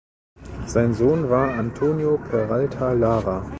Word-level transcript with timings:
Sein 0.65 0.95
Sohn 0.95 1.29
war 1.29 1.53
Antonio 1.53 2.17
Peralta 2.17 2.91
Lara. 2.93 3.45